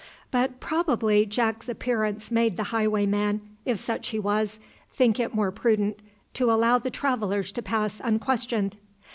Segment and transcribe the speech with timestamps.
[0.31, 4.59] But probably Jack's appearance made the highwayman, if such he was,
[4.91, 5.99] think it more prudent
[6.33, 8.77] to allow the travellers to pass unquestioned.